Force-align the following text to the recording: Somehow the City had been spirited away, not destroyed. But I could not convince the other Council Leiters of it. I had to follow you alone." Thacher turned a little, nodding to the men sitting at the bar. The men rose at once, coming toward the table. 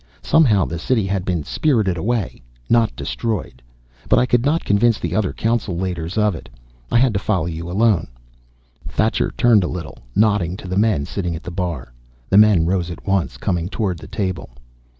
Somehow 0.23 0.65
the 0.65 0.79
City 0.79 1.05
had 1.05 1.25
been 1.25 1.43
spirited 1.43 1.95
away, 1.95 2.41
not 2.67 2.95
destroyed. 2.95 3.61
But 4.09 4.17
I 4.17 4.25
could 4.25 4.43
not 4.43 4.65
convince 4.65 4.97
the 4.97 5.13
other 5.15 5.31
Council 5.31 5.77
Leiters 5.77 6.17
of 6.17 6.33
it. 6.33 6.49
I 6.91 6.97
had 6.97 7.13
to 7.13 7.19
follow 7.19 7.45
you 7.45 7.69
alone." 7.69 8.07
Thacher 8.87 9.31
turned 9.37 9.63
a 9.63 9.67
little, 9.67 9.99
nodding 10.15 10.57
to 10.57 10.67
the 10.67 10.75
men 10.75 11.05
sitting 11.05 11.35
at 11.35 11.43
the 11.43 11.51
bar. 11.51 11.93
The 12.31 12.37
men 12.39 12.65
rose 12.65 12.89
at 12.89 13.05
once, 13.05 13.37
coming 13.37 13.69
toward 13.69 13.99
the 13.99 14.07
table. 14.07 14.49